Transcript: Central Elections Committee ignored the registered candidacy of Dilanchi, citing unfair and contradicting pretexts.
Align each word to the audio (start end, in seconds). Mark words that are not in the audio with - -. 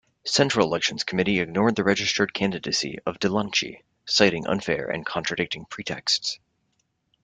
Central 0.25 0.65
Elections 0.65 1.03
Committee 1.03 1.39
ignored 1.41 1.75
the 1.75 1.83
registered 1.83 2.33
candidacy 2.33 2.97
of 3.05 3.19
Dilanchi, 3.19 3.83
citing 4.05 4.47
unfair 4.47 4.87
and 4.87 5.05
contradicting 5.05 5.65
pretexts. 5.65 6.39